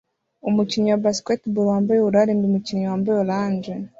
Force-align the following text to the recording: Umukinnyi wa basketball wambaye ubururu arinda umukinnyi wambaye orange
Umukinnyi 0.47 0.89
wa 0.91 1.01
basketball 1.05 1.67
wambaye 1.71 1.99
ubururu 1.99 2.19
arinda 2.21 2.45
umukinnyi 2.47 2.85
wambaye 2.89 3.17
orange 3.23 3.71